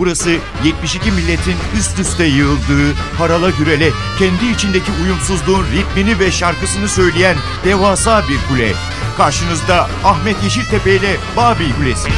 Burası 0.00 0.36
72 0.64 1.10
milletin 1.10 1.56
üst 1.78 1.98
üste 1.98 2.24
yığıldığı, 2.24 2.94
harala 3.18 3.50
gürele, 3.50 3.90
kendi 4.18 4.46
içindeki 4.54 4.92
uyumsuzluğun 5.04 5.64
ritmini 5.64 6.18
ve 6.18 6.32
şarkısını 6.32 6.88
söyleyen 6.88 7.36
devasa 7.64 8.22
bir 8.28 8.38
kule. 8.48 8.72
Karşınızda 9.16 9.88
Ahmet 10.04 10.42
Yeşiltepe 10.42 10.96
ile 10.96 11.16
Babil 11.36 11.72
Kulesi. 11.72 12.08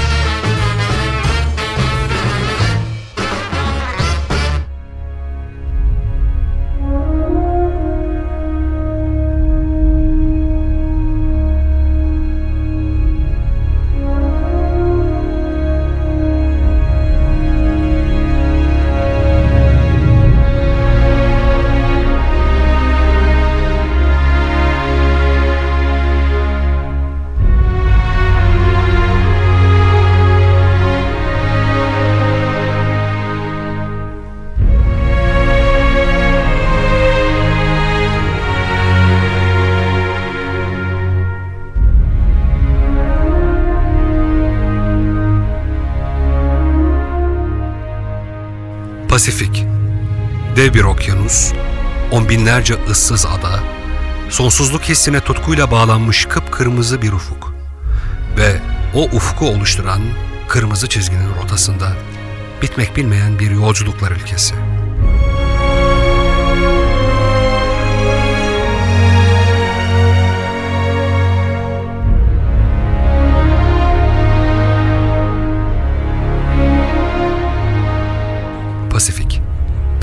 Pasifik, 49.22 49.66
dev 50.56 50.74
bir 50.74 50.84
okyanus, 50.84 51.52
on 52.10 52.28
binlerce 52.28 52.74
ıssız 52.90 53.26
ada, 53.26 53.60
sonsuzluk 54.30 54.82
hissine 54.82 55.20
tutkuyla 55.20 55.70
bağlanmış 55.70 56.24
kıpkırmızı 56.24 57.02
bir 57.02 57.12
ufuk 57.12 57.54
ve 58.36 58.60
o 58.94 59.02
ufku 59.04 59.48
oluşturan 59.48 60.00
kırmızı 60.48 60.88
çizginin 60.88 61.34
rotasında 61.42 61.92
bitmek 62.62 62.96
bilmeyen 62.96 63.38
bir 63.38 63.50
yolculuklar 63.50 64.10
ülkesi. 64.10 64.54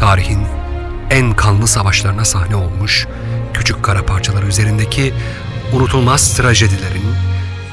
Tarihin 0.10 0.48
en 1.10 1.36
kanlı 1.36 1.68
savaşlarına 1.68 2.26
sahne 2.26 2.56
olmuş 2.56 3.08
küçük 3.54 3.84
kara 3.84 4.06
parçaları 4.06 4.46
üzerindeki 4.46 5.14
unutulmaz 5.74 6.34
trajedilerin, 6.34 7.16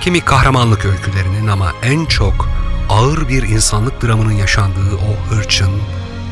kimi 0.00 0.20
kahramanlık 0.20 0.84
öykülerinin 0.84 1.46
ama 1.46 1.72
en 1.82 2.04
çok 2.04 2.48
ağır 2.88 3.28
bir 3.28 3.42
insanlık 3.42 4.02
dramının 4.02 4.32
yaşandığı 4.32 4.94
o 4.96 5.34
hırçın, 5.34 5.70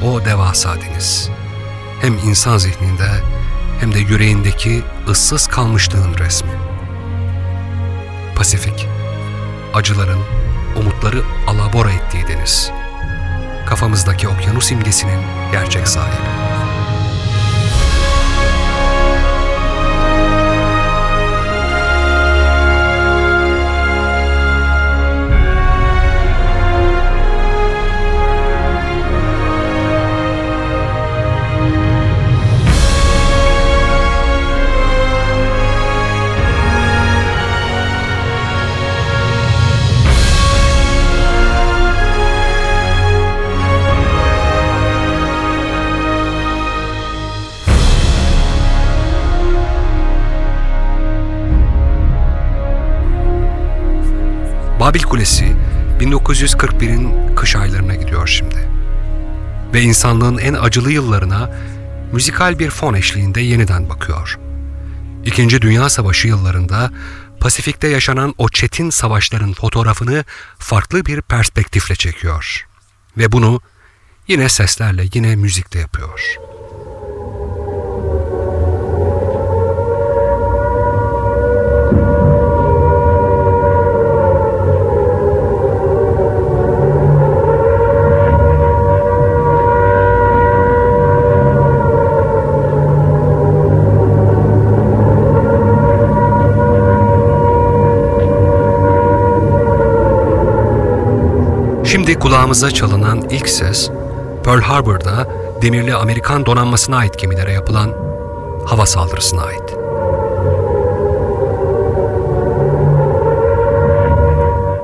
o 0.03 0.25
devasa 0.25 0.77
deniz. 0.81 1.31
Hem 2.01 2.19
insan 2.19 2.59
zihninde 2.59 3.09
hem 3.81 3.95
de 3.95 3.99
yüreğindeki 3.99 4.83
ıssız 5.09 5.47
kalmışlığın 5.47 6.15
resmi. 6.19 6.53
Pasifik, 8.37 8.87
acıların, 9.75 10.21
umutları 10.77 11.23
alabora 11.47 11.91
ettiği 11.91 12.29
deniz. 12.29 12.84
Kafamızdaki 13.67 14.29
okyanus 14.29 14.73
imgesinin 14.73 15.21
gerçek 15.53 15.89
sahibi. 15.89 16.44
Babil 54.95 55.03
Kulesi 55.03 55.57
1941'in 56.01 57.35
kış 57.37 57.57
aylarına 57.57 57.95
gidiyor 57.95 58.27
şimdi. 58.27 58.69
Ve 59.75 59.83
insanlığın 59.83 60.39
en 60.39 60.55
acılı 60.55 60.93
yıllarına 60.93 61.51
müzikal 62.13 62.59
bir 62.59 62.71
fon 62.71 62.95
eşliğinde 62.95 63.41
yeniden 63.41 63.89
bakıyor. 63.89 64.39
İkinci 65.25 65.63
Dünya 65.63 65.89
Savaşı 65.91 66.29
yıllarında 66.29 66.91
Pasifik'te 67.41 67.89
yaşanan 67.89 68.35
o 68.39 68.49
çetin 68.49 68.91
savaşların 68.91 69.53
fotoğrafını 69.53 70.25
farklı 70.59 71.07
bir 71.07 71.23
perspektifle 71.23 71.95
çekiyor. 71.95 72.67
Ve 73.19 73.33
bunu 73.33 73.61
yine 74.29 74.49
seslerle, 74.49 75.09
yine 75.15 75.37
müzikle 75.37 75.81
yapıyor. 75.81 76.37
Şimdi 101.95 102.15
kulağımıza 102.19 102.71
çalınan 102.71 103.23
ilk 103.31 103.49
ses, 103.49 103.91
Pearl 104.45 104.61
Harbor'da 104.61 105.29
demirli 105.63 105.95
Amerikan 105.95 106.47
donanmasına 106.47 106.97
ait 106.97 107.19
gemilere 107.19 107.53
yapılan 107.53 107.91
hava 108.67 108.87
saldırısına 108.87 109.43
ait. 109.43 109.77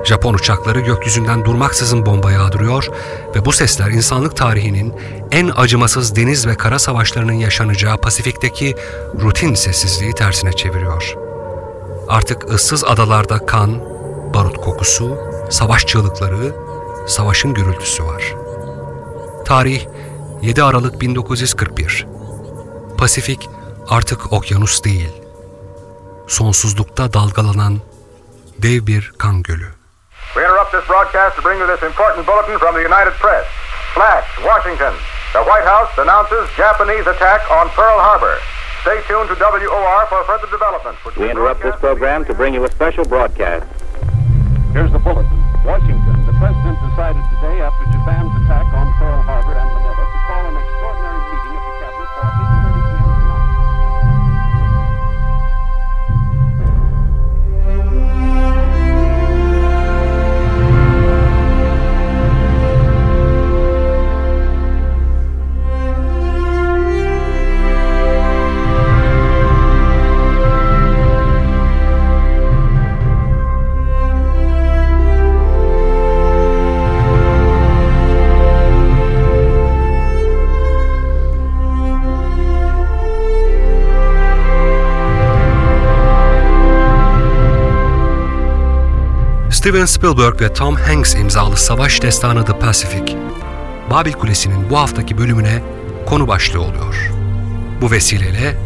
Japon 0.05 0.35
uçakları 0.35 0.81
gökyüzünden 0.81 1.45
durmaksızın 1.45 2.07
bomba 2.07 2.33
yağdırıyor 2.33 2.89
ve 3.37 3.45
bu 3.45 3.53
sesler 3.53 3.91
insanlık 3.91 4.37
tarihinin 4.37 4.95
en 5.31 5.51
acımasız 5.57 6.17
deniz 6.17 6.47
ve 6.47 6.55
kara 6.55 6.79
savaşlarının 6.79 7.33
yaşanacağı 7.33 7.97
Pasifik'teki 7.97 8.75
rutin 9.21 9.55
sessizliği 9.55 10.13
tersine 10.13 10.53
çeviriyor. 10.53 11.17
Artık 12.09 12.53
ıssız 12.53 12.85
adalarda 12.85 13.47
kan, 13.47 13.81
barut 14.35 14.57
kokusu, 14.57 15.19
savaş 15.51 15.87
çığlıkları, 15.87 16.70
savaşın 17.07 17.55
gürültüsü 17.55 18.05
var. 18.05 18.35
Tarih 19.45 19.87
7 20.43 20.63
Aralık 20.63 21.01
1941. 21.01 22.07
Pasifik 22.99 23.49
artık 23.89 24.33
okyanus 24.33 24.85
değil. 24.85 25.13
Sonsuzlukta 26.29 27.13
dalgalanan 27.13 27.79
dev 28.59 28.87
bir 28.87 29.13
kan 29.19 29.43
gölü. 29.43 29.67
We 30.35 30.43
interrupt 30.43 30.73
this 30.73 30.89
broadcast 30.89 31.37
to 31.37 31.43
bring 31.43 31.61
you 31.61 31.77
this 31.77 31.83
important 31.83 32.27
bulletin 32.27 32.59
from 32.59 32.75
the 32.75 32.85
United 32.87 33.15
Press. 33.21 33.47
Flash, 33.95 34.27
Washington. 34.37 34.95
The 35.33 35.45
White 35.45 35.69
House 35.75 36.03
announces 36.03 36.49
Japanese 36.57 37.11
attack 37.11 37.41
on 37.51 37.69
Pearl 37.77 37.99
Harbor. 37.99 38.39
Stay 38.83 38.99
tuned 39.09 39.29
to 39.29 39.35
WOR 39.35 40.07
for 40.07 40.25
further 40.25 40.51
developments. 40.51 41.01
We 41.17 41.31
interrupt 41.31 41.63
this 41.63 41.77
program 41.81 42.25
to 42.25 42.35
bring 42.35 42.55
you 42.55 42.65
a 42.65 42.71
special 42.71 43.05
broadcast. 43.05 43.67
Here's 44.73 44.93
the 44.93 44.99
bulletin. 44.99 45.39
Washington. 45.65 46.00
The 47.01 47.15
president 47.15 47.31
decided 47.31 47.41
today, 47.41 47.61
after 47.63 47.85
Japan's 47.87 48.30
Steven 89.61 89.85
Spielberg 89.85 90.41
ve 90.41 90.53
Tom 90.53 90.77
Hanks 90.77 91.15
imzalı 91.15 91.57
savaş 91.57 92.03
destanı 92.03 92.45
The 92.45 92.59
Pacific, 92.59 93.17
Babil 93.91 94.13
Kulesi'nin 94.13 94.71
bu 94.71 94.79
haftaki 94.79 95.19
bölümüne 95.19 95.63
konu 96.07 96.29
başlığı 96.29 96.61
oluyor. 96.61 97.11
Bu 97.81 97.91
vesileyle 97.91 98.57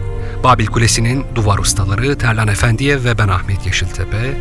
Babil 0.44 0.66
Kulesi'nin 0.66 1.24
duvar 1.34 1.58
ustaları 1.58 2.18
Terlan 2.18 2.48
Efendiye 2.48 3.04
ve 3.04 3.18
ben 3.18 3.28
Ahmet 3.28 3.66
Yeşiltepe, 3.66 4.36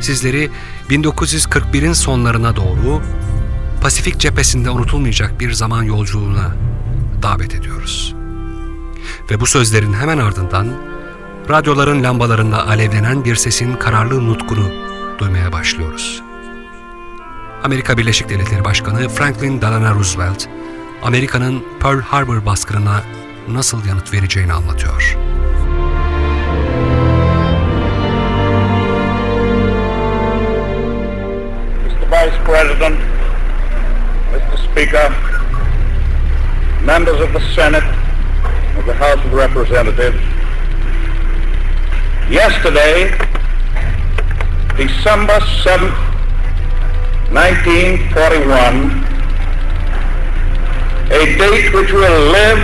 sizleri 0.00 0.50
1941'in 0.90 1.92
sonlarına 1.92 2.56
doğru 2.56 3.02
Pasifik 3.82 4.20
cephesinde 4.20 4.70
unutulmayacak 4.70 5.40
bir 5.40 5.52
zaman 5.52 5.82
yolculuğuna 5.82 6.54
davet 7.22 7.54
ediyoruz. 7.54 8.14
Ve 9.30 9.40
bu 9.40 9.46
sözlerin 9.46 9.92
hemen 9.92 10.18
ardından 10.18 10.68
radyoların 11.50 12.02
lambalarında 12.02 12.68
alevlenen 12.68 13.24
bir 13.24 13.36
sesin 13.36 13.76
kararlı 13.76 14.26
nutkunu 14.26 14.89
duymaya 15.20 15.52
başlıyoruz. 15.52 16.22
Amerika 17.64 17.98
Birleşik 17.98 18.28
Devletleri 18.28 18.64
Başkanı 18.64 19.08
Franklin 19.08 19.60
Delano 19.60 19.94
Roosevelt, 19.94 20.46
Amerika'nın 21.02 21.64
Pearl 21.80 22.00
Harbor 22.00 22.46
baskınına 22.46 23.02
nasıl 23.48 23.86
yanıt 23.86 24.12
vereceğini 24.12 24.52
anlatıyor. 24.52 25.16
Mr. 31.84 32.06
Vice 32.10 32.44
President, 32.44 32.98
Mr. 34.32 34.70
Speaker, 34.70 35.12
members 36.86 37.20
of 37.20 37.32
the 37.32 37.40
Senate, 37.54 37.86
of 38.78 38.86
the 38.86 39.04
House 39.04 39.28
of 39.28 39.34
Representatives, 39.34 40.20
yesterday, 42.30 43.29
December 44.80 45.38
7th, 45.60 45.92
1941, 47.36 49.04
a 51.12 51.36
date 51.36 51.68
which 51.74 51.92
will 51.92 52.20
live 52.32 52.62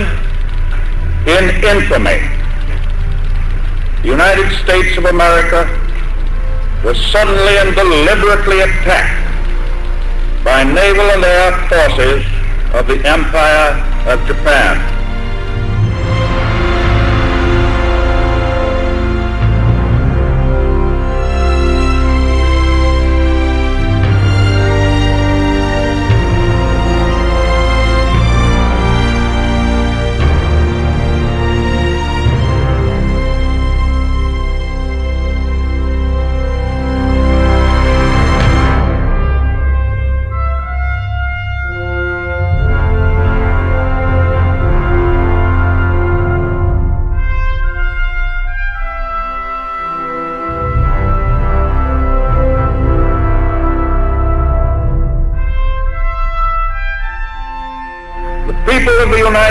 in 1.29 1.45
infamy. 1.63 2.25
The 4.01 4.09
United 4.09 4.49
States 4.65 4.97
of 4.97 5.05
America 5.05 5.69
was 6.83 6.97
suddenly 7.13 7.59
and 7.59 7.77
deliberately 7.77 8.61
attacked 8.61 9.23
by 10.43 10.65
naval 10.65 11.11
and 11.11 11.23
air 11.23 11.53
forces 11.69 12.25
of 12.73 12.87
the 12.87 13.07
Empire 13.07 13.77
of 14.09 14.27
Japan. 14.27 14.96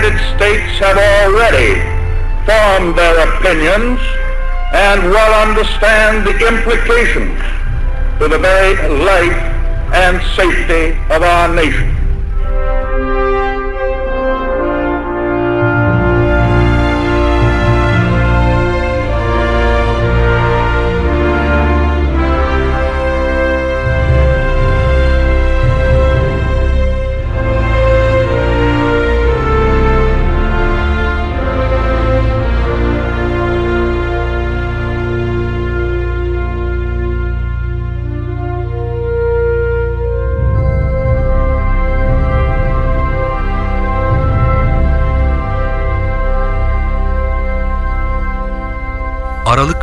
United 0.05 0.37
States 0.37 0.77
have 0.77 0.97
already 0.97 1.81
formed 2.45 2.95
their 2.95 3.27
opinions 3.27 3.99
and 4.71 5.01
well 5.09 5.47
understand 5.49 6.27
the 6.27 6.47
implications 6.47 7.39
to 8.19 8.27
the 8.27 8.37
very 8.37 8.75
life 9.03 9.41
and 9.95 10.21
safety 10.35 10.95
of 11.11 11.23
our 11.23 11.55
nation. 11.55 11.94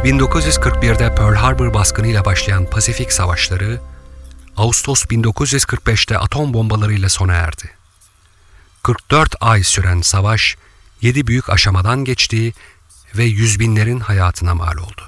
1941'de 0.05 1.15
Pearl 1.15 1.35
Harbor 1.35 1.75
baskınıyla 1.75 2.25
başlayan 2.25 2.71
Pasifik 2.71 3.13
Savaşları, 3.13 3.81
Ağustos 4.57 5.05
1945'te 5.05 6.19
atom 6.19 6.55
bombalarıyla 6.55 7.09
sona 7.09 7.33
erdi. 7.33 7.71
44 8.83 9.35
ay 9.41 9.63
süren 9.63 10.01
savaş, 10.01 10.57
7 11.03 11.27
büyük 11.27 11.51
aşamadan 11.51 12.05
geçti 12.05 12.53
ve 13.17 13.25
yüz 13.25 13.61
binlerin 13.61 14.01
hayatına 14.01 14.55
mal 14.55 14.77
oldu. 14.77 15.03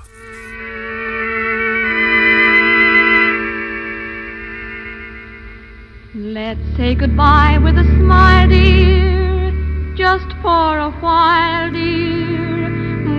Let's 6.14 6.76
say 6.76 6.94
goodbye 6.94 7.58
with 7.58 7.78
a 7.78 7.84
smile, 7.84 8.50
dear, 8.50 9.52
just 9.96 10.42
for 10.42 10.78
a 10.78 10.90
while, 10.90 11.74
dear. 11.74 12.34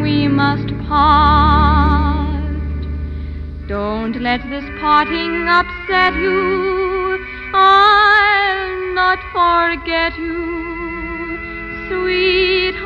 We 0.04 0.28
must 0.30 0.75
part. 0.88 2.46
Don't 3.68 4.22
let 4.22 4.42
this 4.50 4.64
parting 4.80 5.48
upset 5.48 6.14
you. 6.14 7.20
I'll 7.54 8.94
not 8.94 9.20
forget 9.34 10.18
you, 10.18 11.38
sweetheart. 11.88 12.86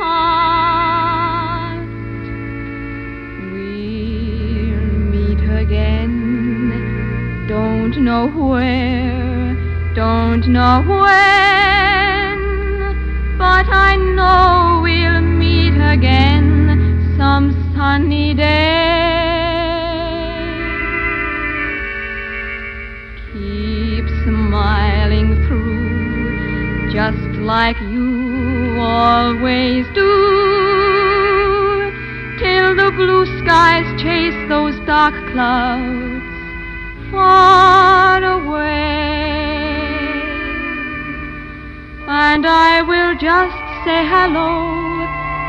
We'll 3.52 4.86
meet 5.14 5.42
again. 5.64 6.14
Don't 7.48 7.98
know 7.98 8.28
where, 8.28 9.56
don't 9.96 10.48
know 10.48 10.82
when, 10.88 12.38
but 13.38 13.68
I 13.68 13.96
know 13.98 14.82
we'll 14.84 15.22
meet 15.22 15.76
again 15.76 16.49
sunny 17.90 18.36
day. 18.36 18.46
Keep 23.34 24.06
smiling 24.26 25.30
through, 25.46 26.92
just 26.94 27.32
like 27.54 27.80
you 27.94 28.78
always 28.80 29.86
do, 29.96 30.12
till 32.38 32.70
the 32.82 32.92
blue 32.96 33.26
skies 33.40 33.88
chase 34.00 34.40
those 34.50 34.78
dark 34.86 35.16
clouds 35.32 36.30
far 37.10 38.22
away. 38.38 39.00
And 42.08 42.46
I 42.46 42.84
will 42.84 43.14
just 43.18 43.62
say 43.84 44.02
hello 44.14 44.52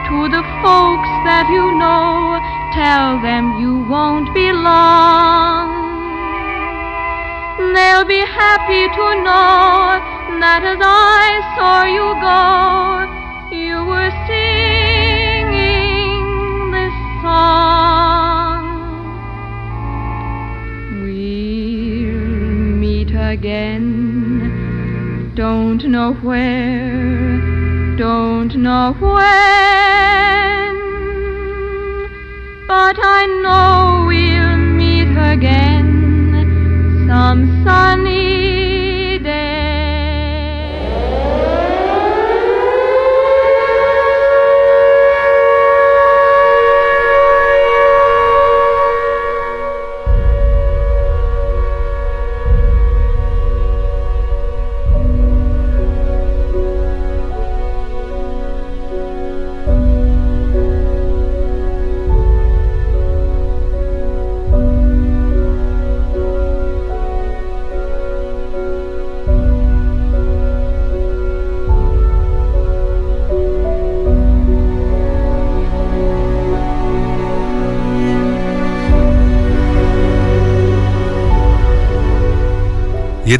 to 0.09 0.17
the 0.35 0.43
folks 0.63 1.10
that 1.31 1.47
you 1.57 1.67
know. 1.79 2.43
Tell 2.75 3.23
them 3.23 3.45
you 3.63 3.73
won't 3.89 4.29
be 4.35 4.51
long. 4.51 5.69
They'll 7.75 8.09
be 8.17 8.23
happy 8.43 8.85
to 8.99 9.07
know 9.27 10.01
that 10.43 10.63
as 10.73 10.81
I 10.83 11.27
saw 11.55 11.77
you 11.99 12.09
go, 12.29 12.43
you 13.63 13.77
were 13.91 14.13
singing 14.27 15.55
this 16.77 16.97
song. 17.23 18.63
We'll 21.03 22.23
meet 22.85 23.13
again. 23.15 23.81
Don't 25.37 25.83
know 25.85 26.13
where, 26.15 27.97
don't 27.97 28.55
know 28.57 28.95
when, 29.01 30.60
but 32.71 32.97
I 33.03 33.27
know 33.27 34.05
we'll 34.07 34.57
meet 34.79 35.11
again. 35.33 37.05
Some 37.09 37.65
sunny 37.65 38.50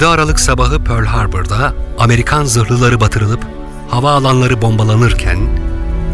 7 0.01 0.07
Aralık 0.07 0.41
sabahı 0.41 0.85
Pearl 0.85 1.05
Harbor'da 1.05 1.75
Amerikan 1.99 2.45
zırhlıları 2.45 3.01
batırılıp 3.01 3.41
havaalanları 3.89 4.63
bombalanırken 4.63 5.39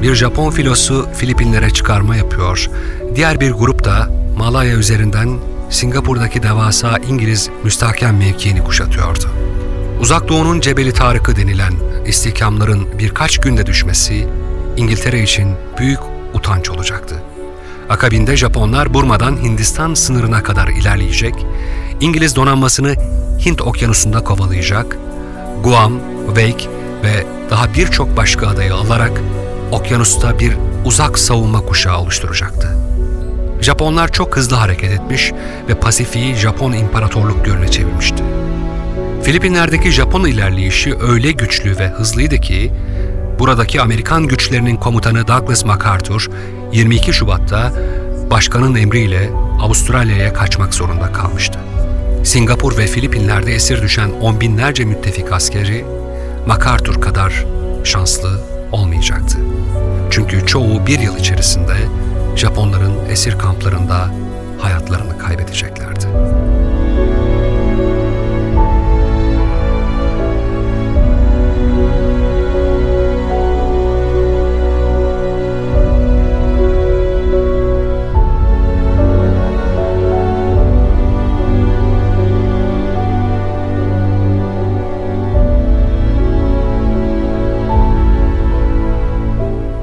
bir 0.03 0.15
Japon 0.15 0.51
filosu 0.51 1.09
Filipinlere 1.15 1.71
çıkarma 1.71 2.17
yapıyor. 2.17 2.71
Diğer 3.15 3.41
bir 3.41 3.51
grup 3.51 3.85
da 3.85 4.09
Malaya 4.39 4.77
üzerinden 4.77 5.39
Singapur'daki 5.71 6.43
devasa 6.43 6.99
İngiliz 7.09 7.51
müstahkem 7.65 8.17
mevkiini 8.17 8.65
kuşatıyordu. 8.65 9.31
Uzak 10.01 10.29
Doğu'nun 10.29 10.61
Cebeli 10.61 10.93
Tarık'ı 10.93 11.37
denilen 11.37 11.73
istihkamların 12.07 12.99
birkaç 12.99 13.39
günde 13.39 13.67
düşmesi 13.67 14.29
İngiltere 14.77 15.23
için 15.23 15.55
büyük 15.79 16.01
utanç 16.35 16.71
olacaktı. 16.71 17.15
Akabinde 17.91 18.37
Japonlar 18.37 18.95
Burma'dan 18.95 19.37
Hindistan 19.37 19.95
sınırına 19.95 20.43
kadar 20.43 20.69
ilerleyecek, 20.69 21.47
İngiliz 22.01 22.37
donanmasını 22.37 23.16
Hint 23.45 23.63
okyanusunda 23.63 24.25
kovalayacak, 24.25 24.99
Guam, 25.65 25.93
Wake 26.27 26.71
ve 27.05 27.27
daha 27.51 27.75
birçok 27.75 28.17
başka 28.17 28.47
adayı 28.47 28.75
alarak 28.75 29.21
okyanusta 29.73 30.39
bir 30.39 30.57
uzak 30.85 31.19
savunma 31.19 31.61
kuşağı 31.61 31.99
oluşturacaktı. 31.99 32.77
Japonlar 33.61 34.13
çok 34.13 34.37
hızlı 34.37 34.57
hareket 34.57 34.93
etmiş 34.93 35.33
ve 35.69 35.75
Pasifik'i 35.75 36.35
Japon 36.35 36.73
İmparatorluk 36.73 37.45
Gölü'ne 37.45 37.69
çevirmişti. 37.69 38.23
Filipinler'deki 39.23 39.91
Japon 39.91 40.25
ilerleyişi 40.25 40.95
öyle 41.01 41.33
güçlü 41.33 41.79
ve 41.79 41.89
hızlıydı 41.89 42.39
ki, 42.39 42.73
buradaki 43.39 43.81
Amerikan 43.81 44.27
güçlerinin 44.27 44.77
komutanı 44.77 45.29
Douglas 45.29 45.65
MacArthur 45.65 46.31
22 46.73 47.13
Şubat'ta 47.13 47.73
başkanın 48.31 48.75
emriyle 48.75 49.31
Avustralya'ya 49.61 50.33
kaçmak 50.33 50.75
zorunda 50.75 51.13
kalmıştı. 51.13 51.59
Singapur 52.27 52.79
ve 52.79 52.87
Filipinler'de 52.87 53.55
esir 53.55 53.83
düşen 53.83 54.11
on 54.11 54.41
binlerce 54.41 54.85
müttefik 54.85 55.33
askeri 55.33 55.85
MacArthur 56.47 57.01
kadar 57.01 57.45
şanslı 57.85 58.41
olmayacaktı. 58.73 59.39
Çünkü 60.11 60.47
çoğu 60.47 60.87
bir 60.87 60.99
yıl 60.99 61.17
içerisinde 61.17 61.73
Japonların 62.37 62.95
esir 63.11 63.39
kamplarında 63.39 64.11
hayatlarını 64.59 65.19
kaybedeceklerdi. 65.19 66.07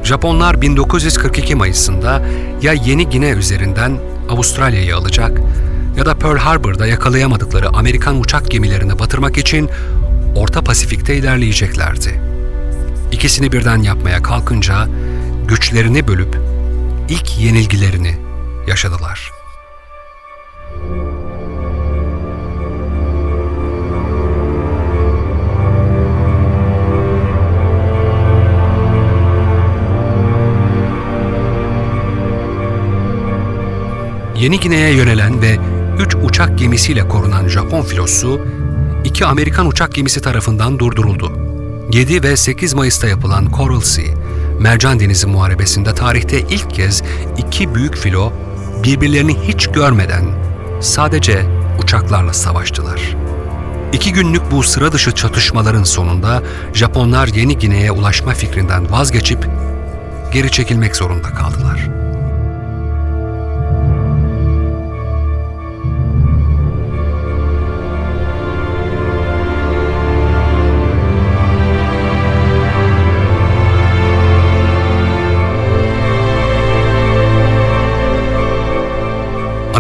Japonlar 0.04 0.62
1942 0.62 1.56
Mayıs'ında 1.56 2.22
ya 2.62 2.74
Yeni 2.74 3.10
Gine 3.10 3.30
üzerinden 3.30 4.00
Avustralya'yı 4.30 4.96
alacak 4.96 5.42
ya 5.98 6.06
da 6.06 6.16
Pearl 6.16 6.38
Harbor'da 6.38 6.88
yakalayamadıkları 6.88 7.70
Amerikan 7.70 8.20
uçak 8.20 8.52
gemilerini 8.52 9.00
batırmak 9.00 9.38
için 9.38 9.70
Orta 10.36 10.62
Pasifik'te 10.62 11.16
ilerleyeceklerdi. 11.16 12.22
İkisini 13.12 13.52
birden 13.52 13.78
yapmaya 13.78 14.24
kalkınca 14.24 14.88
güçlerini 15.48 16.08
bölüp 16.08 16.38
ilk 17.10 17.40
yenilgilerini 17.40 18.16
yaşadılar. 18.68 19.43
Yeni 34.44 34.60
Gine'ye 34.60 34.94
yönelen 34.94 35.42
ve 35.42 35.58
3 36.00 36.16
uçak 36.16 36.58
gemisiyle 36.58 37.08
korunan 37.08 37.48
Japon 37.48 37.82
filosu, 37.82 38.42
iki 39.04 39.26
Amerikan 39.26 39.68
uçak 39.68 39.94
gemisi 39.94 40.22
tarafından 40.22 40.80
durduruldu. 40.80 41.32
7 41.92 42.24
ve 42.24 42.38
8 42.38 42.74
Mayıs'ta 42.74 43.08
yapılan 43.08 43.48
Coral 43.58 43.82
Sea, 43.82 44.16
Mercan 44.60 45.00
Denizi 45.00 45.28
Muharebesi'nde 45.28 45.94
tarihte 45.94 46.40
ilk 46.40 46.74
kez 46.74 47.04
iki 47.38 47.76
büyük 47.76 47.98
filo 47.98 48.34
birbirlerini 48.84 49.40
hiç 49.48 49.68
görmeden 49.68 50.26
sadece 50.82 51.46
uçaklarla 51.84 52.34
savaştılar. 52.34 53.16
İki 53.94 54.14
günlük 54.14 54.52
bu 54.52 54.64
sıra 54.64 54.92
dışı 54.92 55.12
çatışmaların 55.12 55.84
sonunda 55.84 56.44
Japonlar 56.74 57.28
Yeni 57.28 57.58
Gine'ye 57.58 57.92
ulaşma 57.92 58.34
fikrinden 58.34 58.92
vazgeçip 58.92 59.48
geri 60.34 60.52
çekilmek 60.52 60.96
zorunda 60.96 61.30
kaldılar. 61.30 62.03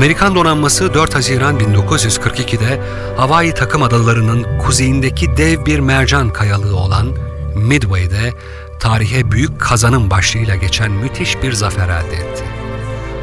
Amerikan 0.03 0.35
donanması 0.35 0.93
4 0.93 1.15
Haziran 1.15 1.59
1942'de 1.59 2.81
Hawaii 3.17 3.53
takım 3.53 3.83
adalarının 3.83 4.57
kuzeyindeki 4.59 5.37
dev 5.37 5.65
bir 5.65 5.79
mercan 5.79 6.29
kayalığı 6.29 6.75
olan 6.75 7.07
Midway'de 7.55 8.33
tarihe 8.79 9.31
büyük 9.31 9.59
kazanım 9.61 10.09
başlığıyla 10.09 10.55
geçen 10.55 10.91
müthiş 10.91 11.43
bir 11.43 11.53
zafer 11.53 11.89
elde 11.89 12.15
etti. 12.15 12.43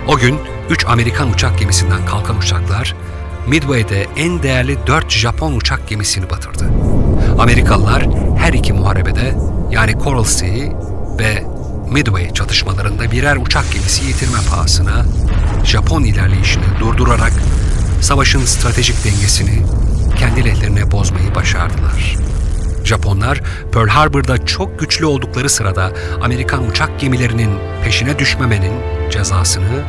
O 0.09 0.17
gün 0.17 0.39
3 0.71 0.87
Amerikan 0.87 1.31
uçak 1.31 1.59
gemisinden 1.59 2.07
kalkan 2.07 2.39
uçaklar 2.39 2.97
Midway'de 3.47 4.07
en 4.17 4.43
değerli 4.43 4.79
4 4.87 5.11
Japon 5.11 5.53
uçak 5.53 5.89
gemisini 5.89 6.31
batırdı. 6.31 6.71
Amerikalılar 7.39 8.07
her 8.39 8.53
iki 8.53 8.73
muharebede 8.73 9.35
yani 9.71 9.95
Coral 10.05 10.25
Sea 10.25 10.69
ve 11.19 11.45
Midway 11.91 12.35
çatışmalarında 12.35 13.11
birer 13.11 13.37
uçak 13.37 13.73
gemisi 13.73 14.05
yitirme 14.05 14.39
pahasına 14.51 15.05
Japon 15.65 16.03
ilerleyişini 16.05 16.65
durdurarak 16.81 17.33
savaşın 18.01 18.45
stratejik 18.45 19.05
dengesini 19.05 19.63
kendi 20.19 20.45
lehlerine 20.45 20.91
bozmayı 20.91 21.35
başardılar. 21.35 22.17
Japonlar 22.85 23.41
Pearl 23.73 23.89
Harbor'da 23.89 24.47
çok 24.47 24.81
güçlü 24.81 25.07
oldukları 25.07 25.51
sırada 25.51 25.93
Amerikan 26.23 26.69
uçak 26.69 27.01
gemilerinin 27.01 27.51
peşine 27.85 28.19
düşmemenin 28.19 28.73
cezasını 29.11 29.85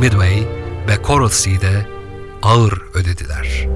Midway 0.00 0.48
ve 0.88 1.02
Coral 1.06 1.28
Sea'de 1.28 1.86
ağır 2.42 2.82
ödediler. 2.94 3.68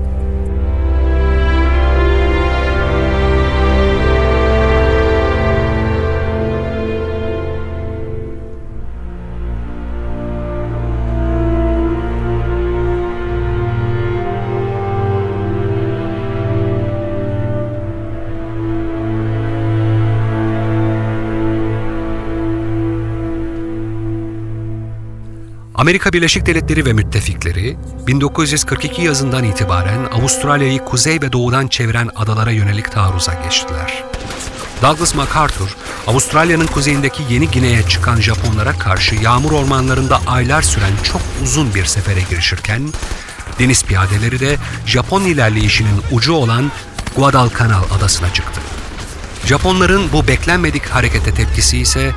Amerika 25.86 26.12
Birleşik 26.12 26.46
Devletleri 26.46 26.84
ve 26.84 26.92
müttefikleri 26.92 27.76
1942 28.06 29.02
yazından 29.02 29.44
itibaren 29.44 30.04
Avustralya'yı 30.04 30.84
kuzey 30.84 31.20
ve 31.22 31.32
doğudan 31.32 31.68
çeviren 31.68 32.10
adalara 32.16 32.50
yönelik 32.50 32.92
taarruza 32.92 33.34
geçtiler. 33.34 34.04
Douglas 34.82 35.14
MacArthur, 35.14 35.76
Avustralya'nın 36.06 36.66
kuzeyindeki 36.66 37.22
Yeni 37.30 37.50
Gine'ye 37.50 37.82
çıkan 37.82 38.20
Japonlara 38.20 38.72
karşı 38.72 39.14
yağmur 39.14 39.52
ormanlarında 39.52 40.20
aylar 40.26 40.62
süren 40.62 40.92
çok 41.02 41.20
uzun 41.42 41.74
bir 41.74 41.84
sefere 41.84 42.20
girişirken, 42.30 42.88
deniz 43.58 43.84
piyadeleri 43.84 44.40
de 44.40 44.56
Japon 44.86 45.22
ilerleyişinin 45.22 46.02
ucu 46.12 46.32
olan 46.32 46.72
Guadalcanal 47.16 47.82
adasına 47.98 48.32
çıktı. 48.32 48.60
Japonların 49.44 50.12
bu 50.12 50.28
beklenmedik 50.28 50.86
harekete 50.86 51.34
tepkisi 51.34 51.78
ise 51.78 52.12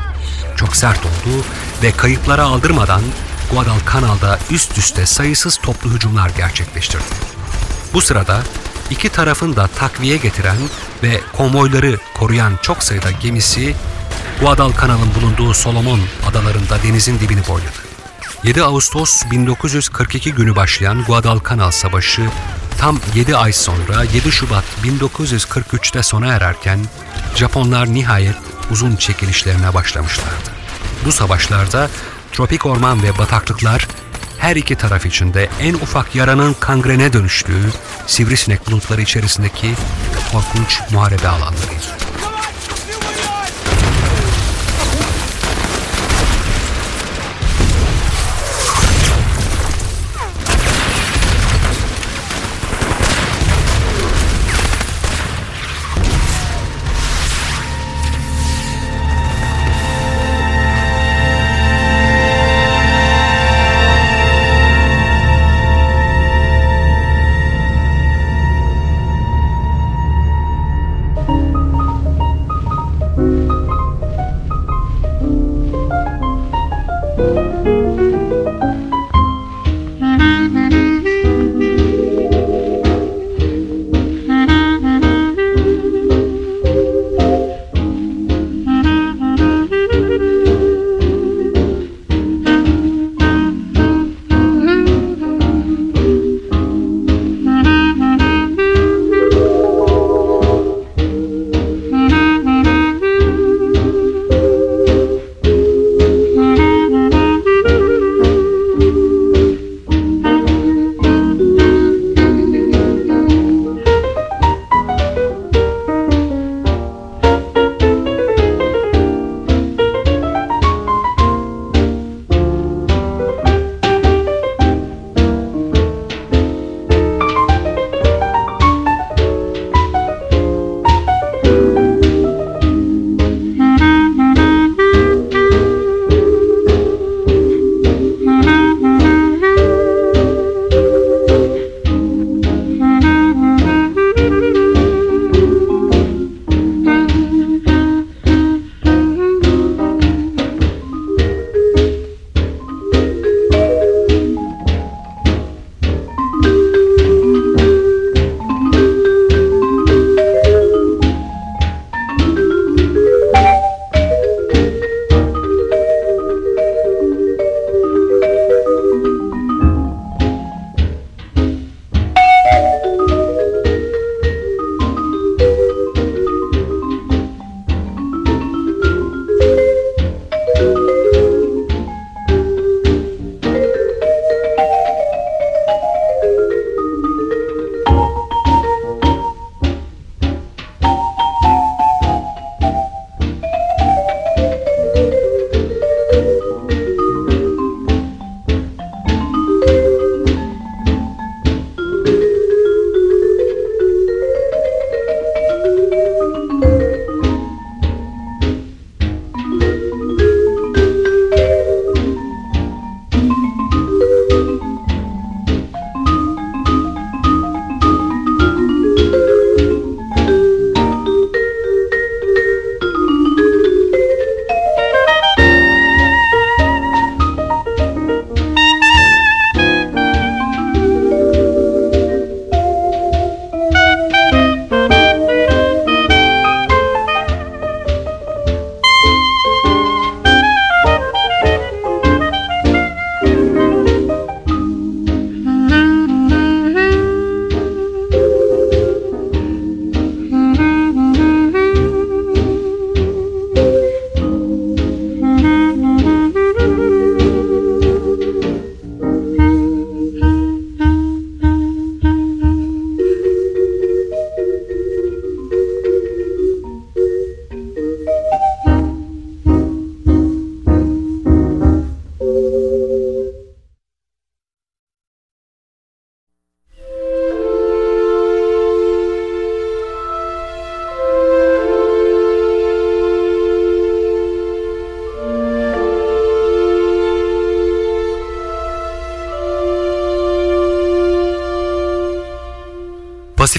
çok 0.56 0.76
sert 0.76 1.00
oldu 1.00 1.46
ve 1.84 1.92
kayıplara 1.92 2.44
aldırmadan 2.44 3.02
Guadalcanal'da 3.52 4.40
üst 4.52 4.78
üste 4.78 5.06
sayısız 5.06 5.58
toplu 5.58 5.90
hücumlar 5.94 6.30
gerçekleştirdi. 6.30 7.04
Bu 7.94 8.02
sırada 8.02 8.42
iki 8.90 9.10
tarafın 9.10 9.56
da 9.56 9.68
takviye 9.68 10.18
getiren 10.18 10.58
ve 11.04 11.22
konvoyları 11.38 11.98
koruyan 12.18 12.54
çok 12.62 12.84
sayıda 12.84 13.12
gemisi 13.12 13.76
Guadalcanal'ın 14.42 15.16
bulunduğu 15.16 15.54
Solomon 15.54 16.00
adalarında 16.30 16.84
denizin 16.84 17.20
dibini 17.20 17.48
boyladı. 17.48 17.90
7 18.44 18.64
Ağustos 18.64 19.24
1942 19.32 20.34
günü 20.34 20.56
başlayan 20.56 21.04
Guadalcanal 21.04 21.72
Savaşı 21.72 22.30
tam 22.78 23.00
7 23.16 23.36
ay 23.36 23.54
sonra 23.54 24.04
7 24.14 24.32
Şubat 24.32 24.64
1943'te 24.84 26.04
sona 26.04 26.28
ererken 26.28 26.80
Japonlar 27.36 27.94
nihayet 27.94 28.36
uzun 28.72 28.96
çekilişlerine 28.96 29.74
başlamışlardı. 29.74 30.50
Bu 31.06 31.12
savaşlarda 31.12 31.90
tropik 32.34 32.66
orman 32.66 33.04
ve 33.04 33.18
bataklıklar 33.18 33.88
her 34.38 34.56
iki 34.56 34.76
taraf 34.76 35.06
içinde 35.06 35.50
en 35.62 35.74
ufak 35.74 36.16
yaranın 36.16 36.56
kangrene 36.60 37.14
dönüştüğü 37.14 37.72
sivrisinek 38.08 38.68
bulutları 38.68 39.02
içerisindeki 39.02 39.76
korkunç 40.32 40.82
muharebe 40.92 41.28
alanlarıydı. 41.28 42.09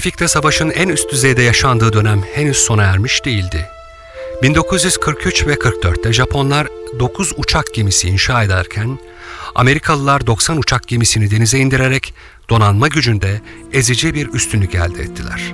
Pasifik'te 0.01 0.27
savaşın 0.27 0.69
en 0.69 0.89
üst 0.89 1.11
düzeyde 1.11 1.41
yaşandığı 1.41 1.93
dönem 1.93 2.23
henüz 2.33 2.57
sona 2.57 2.83
ermiş 2.83 3.25
değildi. 3.25 3.67
1943 4.43 5.47
ve 5.47 5.53
44'te 5.53 6.13
Japonlar 6.13 6.67
9 6.99 7.33
uçak 7.37 7.73
gemisi 7.73 8.07
inşa 8.07 8.43
ederken 8.43 8.99
Amerikalılar 9.55 10.27
90 10.27 10.57
uçak 10.57 10.87
gemisini 10.87 11.31
denize 11.31 11.59
indirerek 11.59 12.13
donanma 12.49 12.87
gücünde 12.87 13.41
ezici 13.73 14.13
bir 14.13 14.27
üstünlük 14.33 14.75
elde 14.75 15.01
ettiler. 15.01 15.53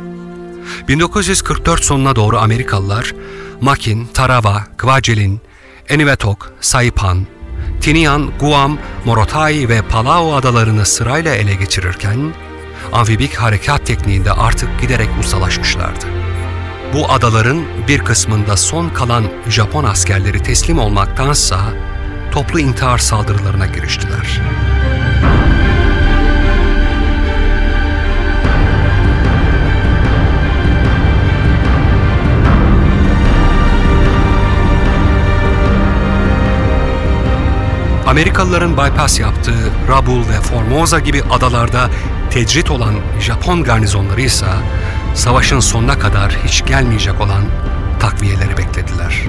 1944 0.88 1.84
sonuna 1.84 2.16
doğru 2.16 2.38
Amerikalılar 2.38 3.14
Makin, 3.62 4.08
Tarawa, 4.14 4.68
Kwajalein, 4.78 5.42
Eniwetok, 5.90 6.54
Saipan, 6.62 7.28
Tinian, 7.82 8.32
Guam, 8.40 8.80
Morotai 9.06 9.70
ve 9.70 9.82
Palau 9.82 10.36
adalarını 10.36 10.86
sırayla 10.86 11.36
ele 11.36 11.56
geçirirken 11.56 12.34
amfibik 12.94 13.36
harekat 13.36 13.86
tekniğinde 13.86 14.32
artık 14.32 14.82
giderek 14.82 15.10
ustalaşmışlardı. 15.20 16.06
Bu 16.94 17.12
adaların 17.12 17.64
bir 17.88 18.00
kısmında 18.00 18.58
son 18.58 18.90
kalan 18.90 19.24
Japon 19.50 19.84
askerleri 19.84 20.44
teslim 20.44 20.80
olmaktansa 20.80 21.60
toplu 22.32 22.60
intihar 22.60 22.98
saldırılarına 22.98 23.66
giriştiler. 23.66 24.42
Amerikalıların 38.08 38.78
bypass 38.78 39.20
yaptığı 39.20 39.72
Rabaul 39.90 40.20
ve 40.20 40.42
Formosa 40.42 41.00
gibi 41.00 41.24
adalarda 41.32 41.90
tecrit 42.32 42.72
olan 42.72 42.94
Japon 43.20 43.64
garnizonları 43.64 44.22
ise 44.22 44.46
savaşın 45.16 45.60
sonuna 45.60 46.00
kadar 46.00 46.38
hiç 46.46 46.66
gelmeyecek 46.66 47.22
olan 47.22 47.44
takviyeleri 48.00 48.58
beklediler. 48.58 49.24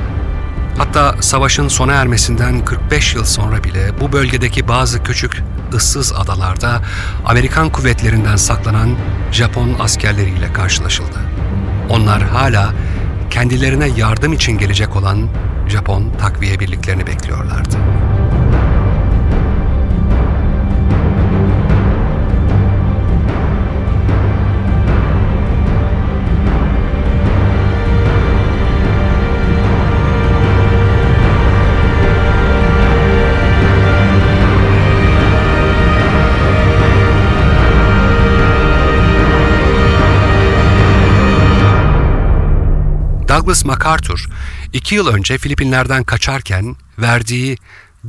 Hatta 0.78 1.14
savaşın 1.20 1.68
sona 1.68 1.92
ermesinden 1.92 2.64
45 2.64 3.14
yıl 3.14 3.24
sonra 3.24 3.64
bile 3.64 4.00
bu 4.00 4.12
bölgedeki 4.12 4.68
bazı 4.68 5.02
küçük 5.02 5.42
ıssız 5.74 6.12
adalarda 6.12 6.82
Amerikan 7.26 7.70
kuvvetlerinden 7.70 8.37
saklanan 8.37 8.96
Japon 9.32 9.76
askerleriyle 9.80 10.52
karşılaşıldı. 10.52 11.18
Onlar 11.90 12.22
hala 12.22 12.72
kendilerine 13.30 13.88
yardım 13.96 14.32
için 14.32 14.58
gelecek 14.58 14.96
olan 14.96 15.28
Japon 15.68 16.12
takviye 16.20 16.61
birliklerini 16.61 17.06
bekliyorlardı. 17.06 17.27
Douglas 43.48 43.64
MacArthur 43.64 44.26
iki 44.72 44.94
yıl 44.94 45.06
önce 45.06 45.38
Filipinler'den 45.38 46.04
kaçarken 46.04 46.76
verdiği 46.98 47.56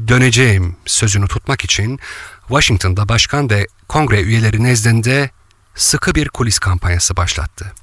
döneceğim 0.08 0.76
sözünü 0.86 1.28
tutmak 1.28 1.64
için 1.64 2.00
Washington'da 2.48 3.10
başkan 3.10 3.50
ve 3.50 3.68
kongre 3.88 4.22
üyeleri 4.22 4.64
nezdinde 4.64 5.30
sıkı 5.76 6.16
bir 6.16 6.30
kulis 6.30 6.60
kampanyası 6.60 7.18
başlattı. 7.18 7.74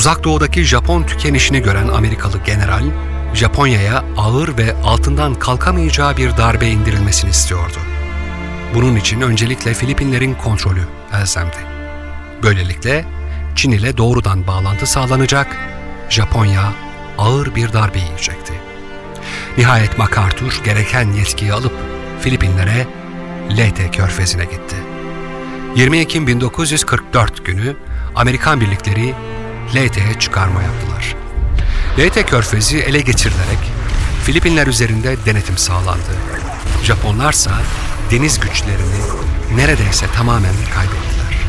Uzak 0.00 0.24
doğudaki 0.24 0.64
Japon 0.64 1.02
tükenişini 1.02 1.62
gören 1.62 1.88
Amerikalı 1.88 2.38
general, 2.46 2.84
Japonya'ya 3.34 4.04
ağır 4.16 4.58
ve 4.58 4.74
altından 4.84 5.34
kalkamayacağı 5.34 6.16
bir 6.16 6.36
darbe 6.36 6.68
indirilmesini 6.68 7.30
istiyordu. 7.30 7.78
Bunun 8.74 8.96
için 8.96 9.20
öncelikle 9.20 9.74
Filipinlerin 9.74 10.34
kontrolü 10.34 10.82
elzemdi. 11.12 11.56
Böylelikle 12.42 13.04
Çin 13.56 13.70
ile 13.70 13.96
doğrudan 13.96 14.46
bağlantı 14.46 14.86
sağlanacak, 14.86 15.56
Japonya 16.10 16.72
ağır 17.18 17.54
bir 17.54 17.72
darbe 17.72 17.98
yiyecekti. 17.98 18.52
Nihayet 19.58 19.98
MacArthur 19.98 20.60
gereken 20.64 21.12
yetkiyi 21.12 21.52
alıp 21.52 21.74
Filipinlere 22.20 22.86
Leyte 23.56 23.90
Körfezi'ne 23.90 24.44
gitti. 24.44 24.76
20 25.76 25.98
Ekim 25.98 26.26
1944 26.26 27.46
günü 27.46 27.76
Amerikan 28.16 28.60
birlikleri 28.60 29.14
Leyte'ye 29.74 30.18
çıkarma 30.18 30.62
yaptılar. 30.62 31.16
Leyte 31.98 32.22
Körfezi 32.22 32.78
ele 32.78 33.00
geçirilerek 33.00 33.58
Filipinler 34.24 34.66
üzerinde 34.66 35.16
denetim 35.26 35.58
sağlandı. 35.58 36.10
Japonlarsa 36.84 37.50
deniz 38.10 38.40
güçlerini 38.40 39.00
neredeyse 39.56 40.06
tamamen 40.16 40.54
kaybettiler. 40.74 41.40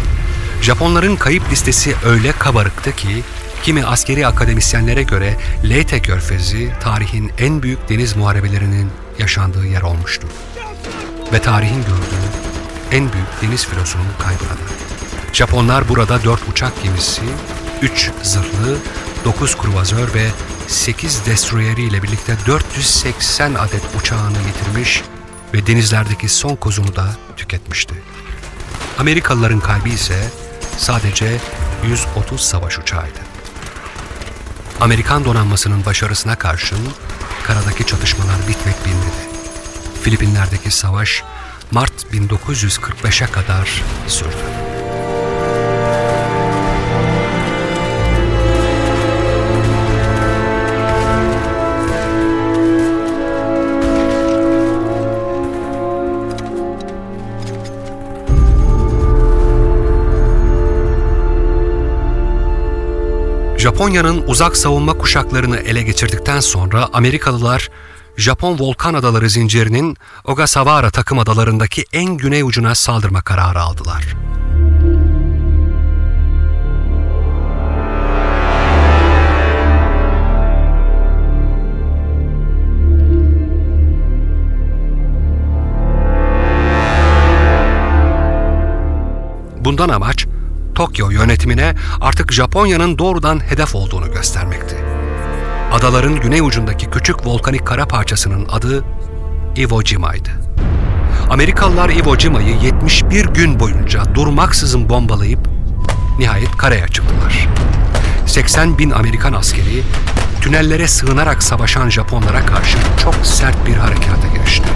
Japonların 0.61 1.15
kayıp 1.15 1.51
listesi 1.51 1.95
öyle 2.05 2.31
kabarıktı 2.31 2.95
ki 2.95 3.23
kimi 3.63 3.85
askeri 3.85 4.27
akademisyenlere 4.27 5.03
göre 5.03 5.37
Leyte 5.69 6.01
Körfezi 6.01 6.71
tarihin 6.83 7.31
en 7.37 7.63
büyük 7.63 7.89
deniz 7.89 8.15
muharebelerinin 8.15 8.89
yaşandığı 9.19 9.67
yer 9.67 9.81
olmuştu. 9.81 10.27
Ve 11.33 11.41
tarihin 11.41 11.81
gördüğü 11.81 12.27
en 12.91 13.13
büyük 13.13 13.41
deniz 13.41 13.65
filosunun 13.67 14.07
kaybınadı. 14.19 14.61
Japonlar 15.33 15.89
burada 15.89 16.23
dört 16.23 16.49
uçak 16.49 16.83
gemisi, 16.83 17.21
3 17.81 18.11
zırhlı, 18.23 18.77
9 19.25 19.57
kruvazör 19.57 20.13
ve 20.13 20.27
8 20.67 21.25
destroyeri 21.25 21.83
ile 21.83 22.03
birlikte 22.03 22.37
480 22.47 23.53
adet 23.53 23.81
uçağını 23.99 24.37
yitirmiş 24.47 25.01
ve 25.53 25.67
denizlerdeki 25.67 26.29
son 26.29 26.55
kozunu 26.55 26.95
da 26.95 27.15
tüketmişti. 27.37 27.95
Amerikalıların 28.99 29.59
kalbi 29.59 29.89
ise 29.89 30.29
sadece 30.77 31.37
130 31.87 32.41
savaş 32.41 32.79
uçağıydı. 32.79 33.19
Amerikan 34.81 35.25
donanmasının 35.25 35.85
başarısına 35.85 36.35
karşın 36.35 36.89
karadaki 37.43 37.85
çatışmalar 37.85 38.39
bitmek 38.47 38.85
bilmedi. 38.85 39.31
Filipinler'deki 40.03 40.71
savaş 40.71 41.23
Mart 41.71 42.03
1945'e 42.13 43.27
kadar 43.27 43.83
sürdü. 44.07 44.70
Japonya'nın 63.61 64.23
uzak 64.27 64.57
savunma 64.57 64.93
kuşaklarını 64.93 65.57
ele 65.57 65.81
geçirdikten 65.81 66.39
sonra 66.39 66.89
Amerikalılar 66.93 67.69
Japon 68.17 68.59
volkan 68.59 68.93
adaları 68.93 69.29
zincirinin 69.29 69.97
Ogasawara 70.25 70.89
takım 70.89 71.19
adalarındaki 71.19 71.85
en 71.93 72.17
güney 72.17 72.41
ucuna 72.41 72.75
saldırma 72.75 73.21
kararı 73.21 73.61
aldılar. 73.61 74.15
Bundan 89.59 89.89
amaç 89.89 90.27
Tokyo 90.75 91.09
yönetimine 91.09 91.75
artık 92.01 92.33
Japonya'nın 92.33 92.97
doğrudan 92.97 93.39
hedef 93.49 93.75
olduğunu 93.75 94.11
göstermekti. 94.11 94.75
Adaların 95.71 96.15
güney 96.19 96.41
ucundaki 96.41 96.89
küçük 96.89 97.27
volkanik 97.27 97.67
kara 97.67 97.85
parçasının 97.87 98.47
adı 98.51 98.83
Iwo 99.55 99.81
Jima'ydı. 99.81 100.29
Amerikalılar 101.29 101.89
Iwo 101.89 102.17
Jima'yı 102.17 102.55
71 102.63 103.25
gün 103.25 103.59
boyunca 103.59 104.15
durmaksızın 104.15 104.89
bombalayıp 104.89 105.39
nihayet 106.19 106.57
karaya 106.57 106.87
çıktılar. 106.87 107.47
80 108.25 108.77
bin 108.77 108.91
Amerikan 108.91 109.33
askeri 109.33 109.83
tünellere 110.41 110.87
sığınarak 110.87 111.43
savaşan 111.43 111.89
Japonlara 111.89 112.45
karşı 112.45 112.77
çok 113.03 113.15
sert 113.23 113.67
bir 113.67 113.75
harekata 113.75 114.27
girişti. 114.35 114.67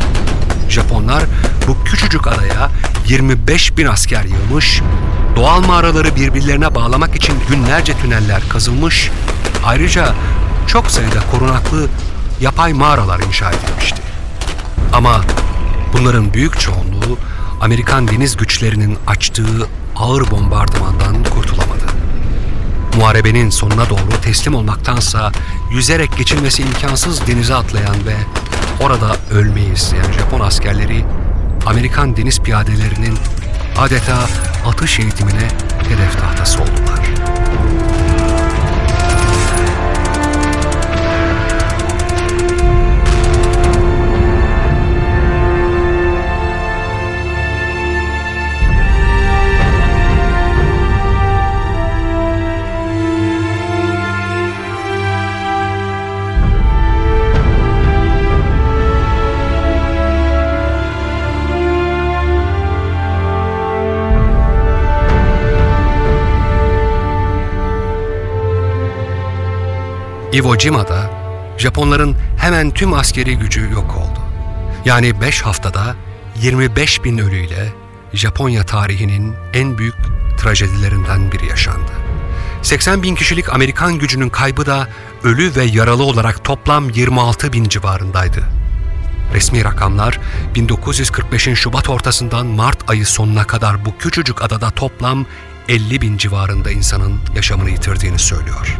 Japonlar 0.75 1.23
bu 1.67 1.83
küçücük 1.83 2.27
adaya 2.27 2.69
25 3.07 3.77
bin 3.77 3.85
asker 3.85 4.23
yığmış, 4.23 4.81
doğal 5.35 5.61
mağaraları 5.61 6.15
birbirlerine 6.15 6.75
bağlamak 6.75 7.15
için 7.15 7.35
günlerce 7.49 7.93
tüneller 7.97 8.49
kazılmış, 8.49 9.11
ayrıca 9.65 10.13
çok 10.67 10.91
sayıda 10.91 11.19
korunaklı 11.31 11.87
yapay 12.41 12.73
mağaralar 12.73 13.19
inşa 13.19 13.51
edilmişti. 13.51 14.01
Ama 14.93 15.21
bunların 15.93 16.33
büyük 16.33 16.59
çoğunluğu 16.59 17.17
Amerikan 17.61 18.07
deniz 18.07 18.37
güçlerinin 18.37 18.97
açtığı 19.07 19.67
ağır 19.95 20.31
bombardımandan 20.31 21.23
kurtulamadı. 21.23 21.85
Muharebenin 22.97 23.49
sonuna 23.49 23.89
doğru 23.89 24.21
teslim 24.23 24.55
olmaktansa 24.55 25.31
yüzerek 25.71 26.17
geçilmesi 26.17 26.63
imkansız 26.63 27.27
denize 27.27 27.55
atlayan 27.55 27.95
ve 28.05 28.15
orada 28.79 29.15
ölmeyi 29.31 29.73
isteyen 29.73 30.11
Japon 30.11 30.39
askerleri 30.39 31.05
Amerikan 31.65 32.17
deniz 32.17 32.39
piyadelerinin 32.41 33.17
adeta 33.77 34.17
atış 34.67 34.99
eğitimine 34.99 35.47
hedef 35.89 36.19
tahtası 36.19 36.61
oldular. 36.61 36.99
Iwo 70.33 70.57
Jima'da 70.57 71.09
Japonların 71.57 72.15
hemen 72.37 72.71
tüm 72.71 72.93
askeri 72.93 73.37
gücü 73.37 73.71
yok 73.71 73.95
oldu. 73.95 74.19
Yani 74.85 75.21
5 75.21 75.41
haftada 75.41 75.95
25 76.41 77.03
bin 77.03 77.17
ölüyle 77.17 77.73
Japonya 78.13 78.65
tarihinin 78.65 79.33
en 79.53 79.77
büyük 79.77 79.95
trajedilerinden 80.37 81.31
biri 81.31 81.45
yaşandı. 81.45 81.91
80 82.61 83.03
bin 83.03 83.15
kişilik 83.15 83.53
Amerikan 83.53 83.99
gücünün 83.99 84.29
kaybı 84.29 84.65
da 84.65 84.87
ölü 85.23 85.55
ve 85.55 85.63
yaralı 85.63 86.03
olarak 86.03 86.43
toplam 86.43 86.89
26 86.89 87.53
bin 87.53 87.63
civarındaydı. 87.63 88.43
Resmi 89.33 89.63
rakamlar 89.63 90.19
1945'in 90.55 91.53
Şubat 91.53 91.89
ortasından 91.89 92.45
Mart 92.45 92.89
ayı 92.89 93.05
sonuna 93.05 93.47
kadar 93.47 93.85
bu 93.85 93.97
küçücük 93.97 94.41
adada 94.41 94.69
toplam 94.69 95.25
50 95.69 96.01
bin 96.01 96.17
civarında 96.17 96.71
insanın 96.71 97.19
yaşamını 97.35 97.69
yitirdiğini 97.69 98.19
söylüyor. 98.19 98.77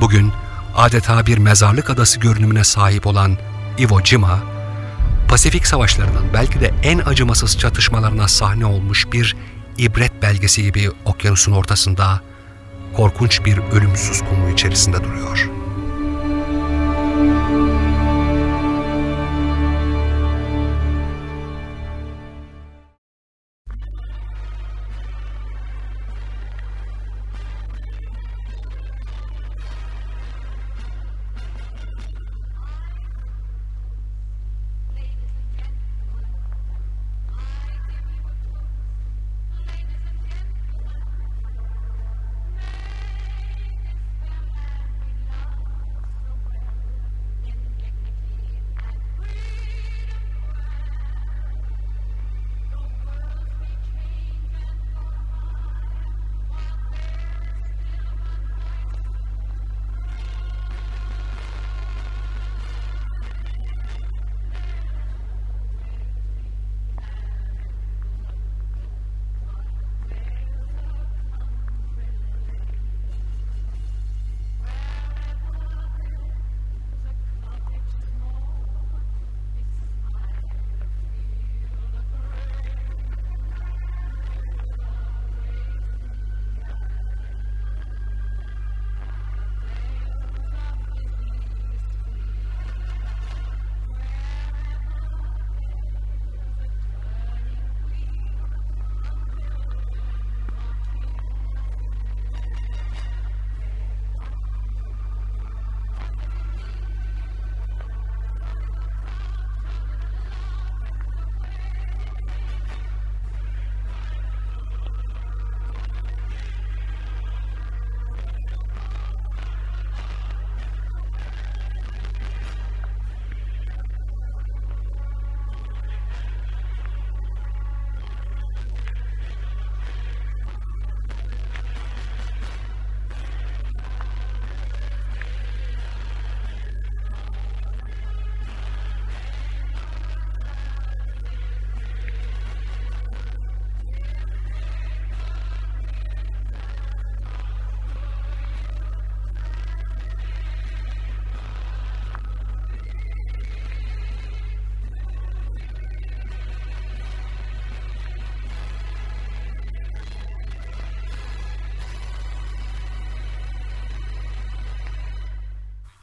Bugün 0.00 0.32
adeta 0.76 1.26
bir 1.26 1.38
mezarlık 1.38 1.90
adası 1.90 2.20
görünümüne 2.20 2.64
sahip 2.64 3.06
olan 3.06 3.38
Iwo 3.78 4.00
Jima, 4.04 4.38
Pasifik 5.28 5.66
savaşlarının 5.66 6.24
belki 6.34 6.60
de 6.60 6.74
en 6.82 6.98
acımasız 6.98 7.58
çatışmalarına 7.58 8.28
sahne 8.28 8.66
olmuş 8.66 9.12
bir 9.12 9.36
ibret 9.78 10.22
belgesi 10.22 10.62
gibi 10.62 10.90
okyanusun 11.04 11.52
ortasında 11.52 12.20
korkunç 12.96 13.44
bir 13.44 13.58
ölümsüz 13.58 14.20
kumu 14.20 14.50
içerisinde 14.50 15.04
duruyor. 15.04 15.61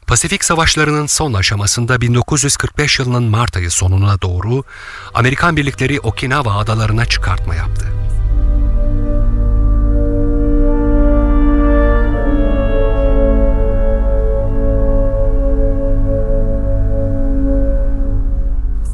Pasifik 0.10 0.44
Savaşları'nın 0.44 1.06
son 1.06 1.34
aşamasında 1.34 2.02
1945 2.02 3.00
yılının 3.00 3.24
Mart 3.24 3.58
ayı 3.58 3.72
sonuna 3.72 4.22
doğru 4.22 4.64
Amerikan 5.14 5.58
birlikleri 5.58 6.00
Okinawa 6.00 6.58
adalarına 6.58 7.06
çıkartma 7.06 7.56
yaptı. 7.56 7.86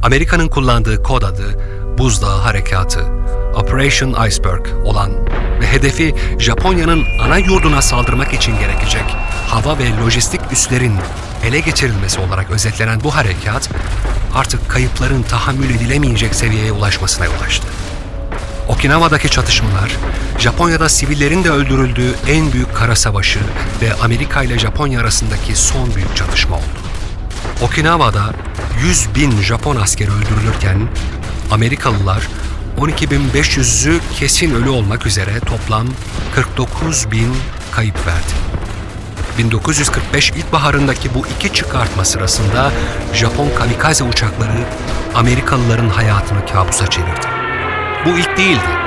Amerika'nın 0.03 0.47
kullandığı 0.47 1.03
kod 1.03 1.21
adı 1.21 1.59
Buzdağı 1.97 2.39
Harekatı, 2.39 3.05
Operation 3.55 4.27
Iceberg 4.27 4.67
olan 4.85 5.11
ve 5.61 5.67
hedefi 5.67 6.15
Japonya'nın 6.39 7.03
ana 7.21 7.37
yurduna 7.37 7.81
saldırmak 7.81 8.33
için 8.33 8.59
gerekecek 8.59 9.24
hava 9.55 9.77
ve 9.79 9.97
lojistik 9.97 10.41
üslerin 10.51 10.97
ele 11.45 11.59
geçirilmesi 11.59 12.19
olarak 12.19 12.51
özetlenen 12.51 13.03
bu 13.03 13.15
harekat 13.15 13.69
artık 14.33 14.69
kayıpların 14.69 15.23
tahammül 15.23 15.69
edilemeyecek 15.69 16.35
seviyeye 16.35 16.71
ulaşmasına 16.71 17.25
yol 17.25 17.41
açtı. 17.45 17.67
Okinawa'daki 18.67 19.29
çatışmalar, 19.29 19.91
Japonya'da 20.39 20.89
sivillerin 20.89 21.43
de 21.43 21.49
öldürüldüğü 21.49 22.15
en 22.27 22.53
büyük 22.53 22.75
kara 22.75 22.95
savaşı 22.95 23.39
ve 23.81 23.93
Amerika 23.93 24.43
ile 24.43 24.59
Japonya 24.59 25.01
arasındaki 25.01 25.55
son 25.55 25.95
büyük 25.95 26.15
çatışma 26.15 26.55
oldu. 26.55 26.79
Okinawa'da 27.61 28.33
100 28.83 29.15
bin 29.15 29.41
Japon 29.41 29.75
askeri 29.75 30.09
öldürülürken 30.11 30.87
Amerikalılar 31.51 32.27
12.500'ü 32.79 33.99
kesin 34.19 34.55
ölü 34.55 34.69
olmak 34.69 35.05
üzere 35.05 35.39
toplam 35.39 35.87
49 36.35 37.11
bin 37.11 37.35
kayıp 37.71 38.07
verdi. 38.07 38.44
1945 39.37 40.31
ilkbaharındaki 40.31 41.13
bu 41.13 41.27
iki 41.27 41.53
çıkartma 41.53 42.05
sırasında 42.05 42.71
Japon 43.13 43.49
kamikaze 43.57 44.03
uçakları 44.03 44.65
Amerikalıların 45.15 45.89
hayatını 45.89 46.45
kabusa 46.45 46.89
çevirdi. 46.89 47.27
Bu 48.05 48.09
ilk 48.09 48.37
değildi. 48.37 48.85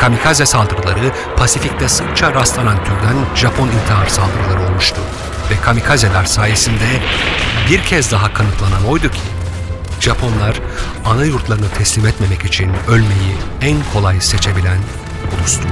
Kamikaze 0.00 0.46
saldırıları 0.46 1.12
Pasifik'te 1.36 1.88
sıkça 1.88 2.34
rastlanan 2.34 2.84
türden 2.84 3.16
Japon 3.34 3.68
intihar 3.68 4.06
saldırıları 4.06 4.70
olmuştu. 4.70 5.00
Ve 5.50 5.54
kamikazeler 5.64 6.24
sayesinde 6.24 7.00
bir 7.70 7.82
kez 7.82 8.12
daha 8.12 8.34
kanıtlanan 8.34 8.86
oydu 8.88 9.10
ki 9.10 9.20
Japonlar 10.00 10.60
ana 11.04 11.24
yurtlarını 11.24 11.68
teslim 11.68 12.06
etmemek 12.06 12.44
için 12.44 12.72
ölmeyi 12.88 13.36
en 13.60 13.76
kolay 13.92 14.20
seçebilen 14.20 14.78
ulustu. 15.38 15.68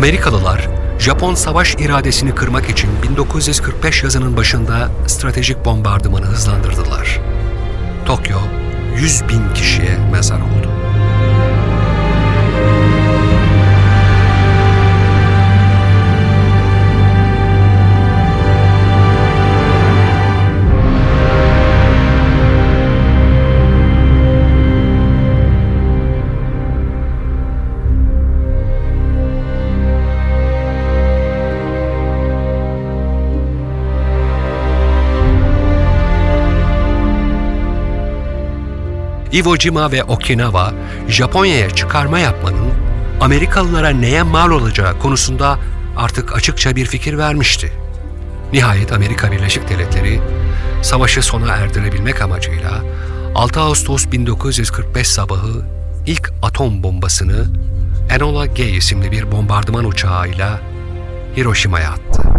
Amerikalılar 0.00 0.68
Japon 0.98 1.34
savaş 1.34 1.74
iradesini 1.74 2.34
kırmak 2.34 2.70
için 2.70 2.90
1945 3.02 4.02
yazının 4.02 4.36
başında 4.36 4.88
stratejik 5.06 5.64
bombardımanı 5.64 6.24
hızlandırdılar. 6.26 7.20
Tokyo 8.06 8.38
100 8.96 9.22
bin 9.28 9.54
kişiye 9.54 9.98
mezar 10.12 10.36
oldu. 10.40 10.69
Iwo 39.32 39.56
Jima 39.56 39.92
ve 39.92 40.04
Okinawa, 40.04 40.74
Japonya'ya 41.08 41.70
çıkarma 41.70 42.18
yapmanın 42.18 42.72
Amerikalılara 43.20 43.88
neye 43.88 44.22
mal 44.22 44.50
olacağı 44.50 44.98
konusunda 44.98 45.58
artık 45.96 46.36
açıkça 46.36 46.76
bir 46.76 46.86
fikir 46.86 47.18
vermişti. 47.18 47.72
Nihayet 48.52 48.92
Amerika 48.92 49.32
Birleşik 49.32 49.68
Devletleri 49.68 50.20
savaşı 50.82 51.22
sona 51.22 51.52
erdirebilmek 51.52 52.22
amacıyla 52.22 52.82
6 53.34 53.60
Ağustos 53.60 54.06
1945 54.12 55.08
sabahı 55.08 55.64
ilk 56.06 56.32
atom 56.42 56.82
bombasını 56.82 57.44
Enola 58.14 58.46
Gay 58.46 58.76
isimli 58.76 59.12
bir 59.12 59.32
bombardıman 59.32 59.84
uçağıyla 59.84 60.60
Hiroşima'ya 61.36 61.90
attı. 61.90 62.29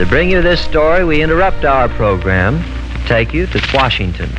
To 0.00 0.06
bring 0.06 0.30
you 0.30 0.40
this 0.40 0.62
story, 0.62 1.04
we 1.04 1.22
interrupt 1.22 1.62
our 1.66 1.86
program 1.86 2.62
to 2.62 3.06
take 3.06 3.34
you 3.34 3.46
to 3.48 3.60
Washington. 3.74 4.30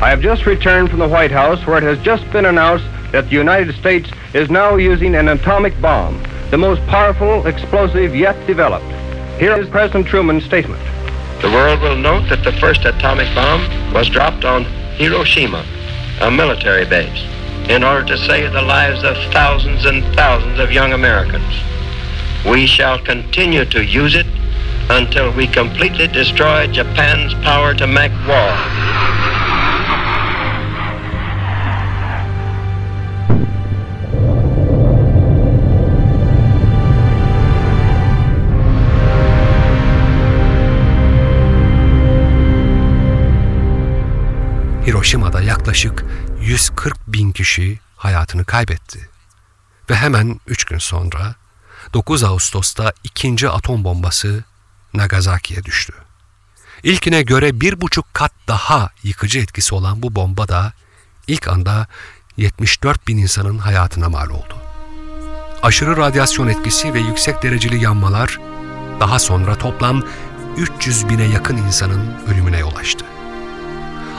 I 0.00 0.08
have 0.08 0.22
just 0.22 0.46
returned 0.46 0.88
from 0.88 0.98
the 0.98 1.06
White 1.06 1.30
House 1.30 1.66
where 1.66 1.76
it 1.76 1.82
has 1.82 1.98
just 1.98 2.24
been 2.32 2.46
announced 2.46 2.86
that 3.12 3.26
the 3.26 3.34
United 3.34 3.74
States 3.74 4.10
is 4.32 4.48
now 4.48 4.76
using 4.76 5.14
an 5.14 5.28
atomic 5.28 5.78
bomb, 5.82 6.22
the 6.50 6.56
most 6.56 6.80
powerful 6.86 7.46
explosive 7.46 8.16
yet 8.16 8.46
developed. 8.46 8.86
Here 9.38 9.60
is 9.60 9.68
President 9.68 10.06
Truman's 10.06 10.46
statement. 10.46 10.82
The 11.42 11.50
world 11.50 11.82
will 11.82 11.96
note 11.96 12.30
that 12.30 12.42
the 12.42 12.52
first 12.52 12.86
atomic 12.86 13.28
bomb 13.34 13.92
was 13.92 14.08
dropped 14.08 14.46
on 14.46 14.64
Hiroshima, 14.96 15.66
a 16.22 16.30
military 16.30 16.86
base, 16.86 17.24
in 17.68 17.84
order 17.84 18.06
to 18.06 18.16
save 18.16 18.54
the 18.54 18.62
lives 18.62 19.04
of 19.04 19.18
thousands 19.34 19.84
and 19.84 20.02
thousands 20.16 20.58
of 20.58 20.72
young 20.72 20.94
Americans. 20.94 21.60
We 22.46 22.64
shall 22.64 22.98
continue 22.98 23.66
to 23.66 23.84
use 23.84 24.14
it 24.14 24.24
until 24.90 25.32
we 25.32 25.46
completely 25.46 26.06
destroy 26.06 26.66
Japan's 26.72 27.34
power 27.34 27.74
to 27.74 27.86
make 27.86 28.12
war. 28.26 28.54
Hiroşima'da 44.86 45.40
yaklaşık 45.40 46.04
140 46.40 47.08
bin 47.08 47.32
kişi 47.32 47.78
hayatını 47.96 48.44
kaybetti. 48.44 49.08
Ve 49.90 49.94
hemen 49.94 50.40
3 50.46 50.64
gün 50.64 50.78
sonra 50.78 51.34
9 51.94 52.24
Ağustos'ta 52.24 52.92
ikinci 53.04 53.48
atom 53.48 53.84
bombası 53.84 54.44
Nagasaki'ye 54.94 55.64
düştü. 55.64 55.92
İlkine 56.82 57.22
göre 57.22 57.60
bir 57.60 57.80
buçuk 57.80 58.14
kat 58.14 58.32
daha 58.48 58.90
yıkıcı 59.02 59.38
etkisi 59.38 59.74
olan 59.74 60.02
bu 60.02 60.14
bomba 60.14 60.48
da 60.48 60.72
ilk 61.26 61.48
anda 61.48 61.86
74 62.36 63.08
bin 63.08 63.18
insanın 63.18 63.58
hayatına 63.58 64.08
mal 64.08 64.30
oldu. 64.30 64.56
Aşırı 65.62 65.96
radyasyon 65.96 66.48
etkisi 66.48 66.94
ve 66.94 67.00
yüksek 67.00 67.42
dereceli 67.42 67.84
yanmalar 67.84 68.40
daha 69.00 69.18
sonra 69.18 69.54
toplam 69.58 70.02
300 70.56 71.08
bine 71.08 71.24
yakın 71.24 71.56
insanın 71.56 72.14
ölümüne 72.28 72.58
yol 72.58 72.76
açtı. 72.76 73.04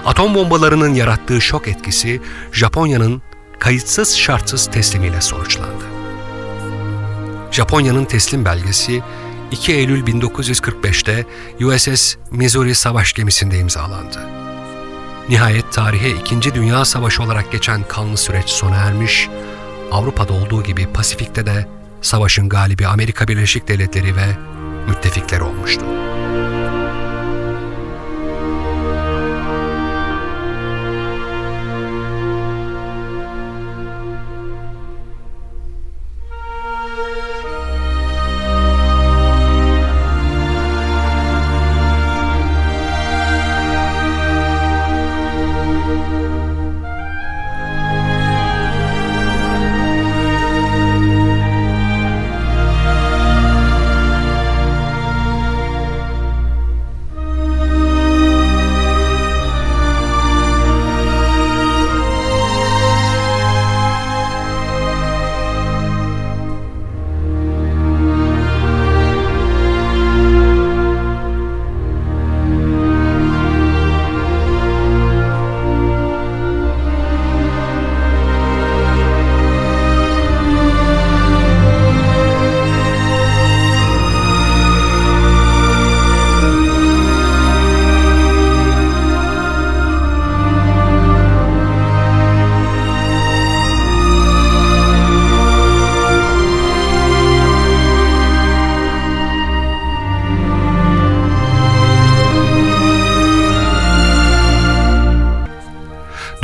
Atom 0.06 0.36
bombalarının 0.36 0.94
yarattığı 0.94 1.42
şok 1.42 1.68
etkisi 1.68 2.22
Japonya'nın 2.52 3.22
kayıtsız 3.60 4.18
şartsız 4.18 4.72
teslimiyle 4.72 5.22
sonuçlandı. 5.22 5.84
Japonya'nın 7.52 8.06
teslim 8.06 8.46
belgesi 8.46 9.04
2 9.56 9.74
Eylül 9.74 10.04
1945'te 10.04 11.26
USS 11.66 12.16
Missouri 12.32 12.76
savaş 12.76 13.14
gemisinde 13.14 13.58
imzalandı. 13.58 14.20
Nihayet 15.30 15.72
tarihe 15.72 16.10
2. 16.10 16.56
Dünya 16.56 16.86
Savaşı 16.86 17.24
olarak 17.24 17.52
geçen 17.52 17.84
kanlı 17.88 18.18
süreç 18.18 18.50
sona 18.50 18.76
ermiş, 18.76 19.30
Avrupa'da 19.92 20.34
olduğu 20.34 20.64
gibi 20.64 20.88
Pasifik'te 20.94 21.46
de 21.46 21.68
savaşın 22.02 22.50
galibi 22.50 22.88
Amerika 22.88 23.28
Birleşik 23.28 23.68
Devletleri 23.68 24.16
ve 24.16 24.28
müttefikleri 24.88 25.44
olmuştu. 25.44 25.86